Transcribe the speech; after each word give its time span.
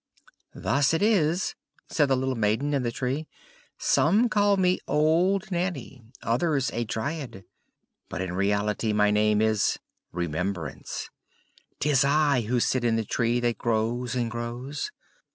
"Thus 0.55 0.95
it 0.95 1.03
is," 1.03 1.53
said 1.87 2.07
the 2.07 2.15
little 2.15 2.33
maiden 2.33 2.73
in 2.73 2.81
the 2.81 2.91
tree, 2.91 3.27
"some 3.77 4.29
call 4.29 4.57
me 4.57 4.79
'Old 4.87 5.51
Nanny,' 5.51 6.01
others 6.23 6.71
a 6.73 6.85
'Dryad,' 6.85 7.43
but, 8.09 8.19
in 8.19 8.33
reality, 8.33 8.93
my 8.93 9.11
name 9.11 9.43
is 9.43 9.77
'Remembrance'; 10.11 11.11
'tis 11.79 12.03
I 12.03 12.41
who 12.47 12.59
sit 12.59 12.83
in 12.83 12.95
the 12.95 13.05
tree 13.05 13.39
that 13.41 13.59
grows 13.59 14.15
and 14.15 14.31
grows! 14.31 14.89